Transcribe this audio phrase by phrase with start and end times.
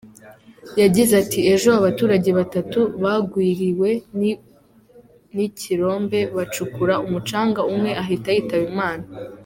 [0.81, 3.89] Yagize ati “Ejo abaturage batatu bagwiriwe
[5.35, 9.03] n’ikirombe bacukura umucanga, umwe ahita yitaba Imana.